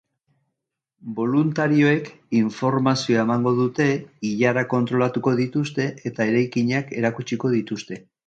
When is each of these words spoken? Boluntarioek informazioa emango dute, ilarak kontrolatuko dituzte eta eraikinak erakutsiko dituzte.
Boluntarioek 1.17 2.07
informazioa 2.39 3.25
emango 3.27 3.53
dute, 3.59 3.87
ilarak 4.31 4.71
kontrolatuko 4.73 5.37
dituzte 5.43 5.87
eta 6.11 6.29
eraikinak 6.33 6.93
erakutsiko 7.03 7.53
dituzte. 7.61 8.01